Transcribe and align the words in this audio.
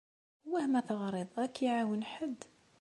Wah 0.51 0.65
ma 0.71 0.81
teɣriḍ-d 0.87 1.35
ad 1.43 1.51
k-iɛawen 1.55 2.07
ḥedd? 2.11 2.41